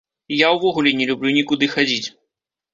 [0.37, 2.05] Я ўвогуле не люблю нікуды хадзіць.